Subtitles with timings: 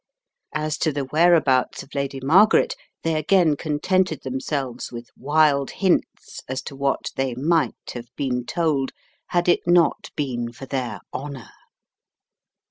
[0.55, 6.41] As to the whereabouts of Lady Mar garet, they again contented themselves with wild hints
[6.49, 8.07] as to what they might have
[8.47, 8.93] told,
[9.27, 11.51] had it not been for their "honour."